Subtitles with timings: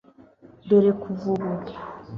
[0.67, 1.49] dore kuva ubu